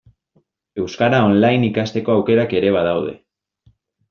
[0.83, 3.15] Euskara online ikasteko aukerak ere badaude.